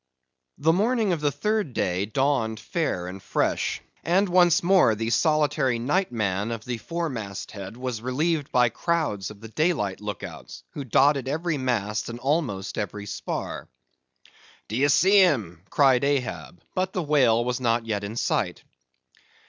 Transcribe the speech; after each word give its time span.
The 0.57 0.73
morning 0.73 1.13
of 1.13 1.21
the 1.21 1.31
third 1.31 1.73
day 1.73 2.07
dawned 2.07 2.59
fair 2.59 3.05
and 3.05 3.21
fresh, 3.21 3.81
and 4.03 4.27
once 4.27 4.63
more 4.63 4.95
the 4.95 5.11
solitary 5.11 5.77
night 5.77 6.11
man 6.11 6.51
at 6.51 6.63
the 6.63 6.79
fore 6.79 7.07
mast 7.07 7.51
head 7.51 7.77
was 7.77 8.01
relieved 8.01 8.51
by 8.51 8.69
crowds 8.69 9.29
of 9.29 9.41
the 9.41 9.47
daylight 9.47 10.01
look 10.01 10.23
outs, 10.23 10.63
who 10.71 10.83
dotted 10.83 11.27
every 11.27 11.59
mast 11.59 12.09
and 12.09 12.17
almost 12.19 12.79
every 12.79 13.05
spar. 13.05 13.69
"D'ye 14.69 14.87
see 14.87 15.19
him?" 15.19 15.61
cried 15.69 16.03
Ahab; 16.03 16.63
but 16.73 16.93
the 16.93 17.03
whale 17.03 17.45
was 17.45 17.59
not 17.59 17.85
yet 17.85 18.03
in 18.03 18.15
sight. 18.15 18.63